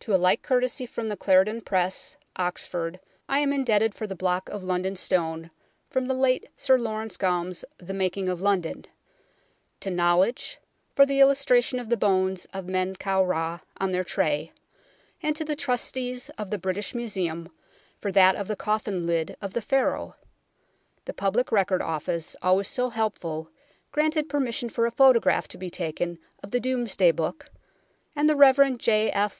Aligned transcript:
To 0.00 0.14
a 0.14 0.20
like 0.22 0.42
courtesy 0.42 0.84
from 0.84 1.08
the 1.08 1.16
Clarendon 1.16 1.62
Press, 1.62 2.18
Oxford, 2.36 3.00
I 3.26 3.38
am 3.38 3.54
indebted 3.54 3.94
for 3.94 4.06
the 4.06 4.14
block 4.14 4.50
of 4.50 4.62
London 4.62 4.96
Stone 4.96 5.50
from 5.88 6.08
the 6.08 6.12
late 6.14 6.50
Sir 6.58 6.76
Laurence 6.76 7.16
Gomme's 7.16 7.64
The 7.78 7.94
Making 7.94 8.28
of 8.28 8.42
London; 8.42 8.84
to 9.80 9.90
Knowledge 9.90 10.58
for 10.94 11.06
the 11.06 11.20
illustration 11.20 11.78
of 11.80 11.88
the 11.88 11.96
Bones 11.96 12.46
of 12.52 12.66
Men 12.68 12.96
kau 12.96 13.24
Ra 13.24 13.60
on 13.78 13.92
their 13.92 14.04
tray; 14.04 14.52
and 15.22 15.34
to 15.36 15.42
the 15.42 15.56
Trustees 15.56 16.28
of 16.36 16.50
the 16.50 16.58
British 16.58 16.94
Museum 16.94 17.48
for 17.98 18.12
that 18.12 18.36
of 18.36 18.48
the 18.48 18.56
coffin 18.56 19.06
lid 19.06 19.38
of 19.40 19.54
that 19.54 19.64
Pharaoh. 19.64 20.16
The 21.06 21.14
Public 21.14 21.50
Record 21.50 21.80
Office, 21.80 22.36
always 22.42 22.68
so 22.68 22.90
helpful, 22.90 23.48
granted 23.90 24.28
per 24.28 24.38
mission 24.38 24.68
for 24.68 24.84
a 24.84 24.90
photograph 24.90 25.48
to 25.48 25.56
be 25.56 25.70
taken 25.70 26.18
of 26.42 26.50
the 26.50 26.60
Domesday 26.60 27.10
Book; 27.10 27.46
and 28.14 28.28
the 28.28 28.36
Rev. 28.36 28.76
J. 28.76 29.10
F. 29.12 29.34